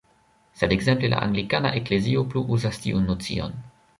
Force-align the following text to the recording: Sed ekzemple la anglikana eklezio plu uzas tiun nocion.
Sed 0.61 0.71
ekzemple 0.77 1.11
la 1.13 1.19
anglikana 1.25 1.71
eklezio 1.81 2.25
plu 2.33 2.43
uzas 2.57 2.83
tiun 2.87 3.07
nocion. 3.13 3.57